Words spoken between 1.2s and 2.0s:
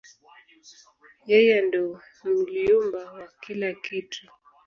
Yeye ndo